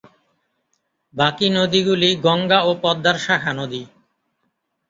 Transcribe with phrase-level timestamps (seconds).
[1.13, 3.81] বাকি নদীগুলি গঙ্গা ও পদ্মার শাখা নদী।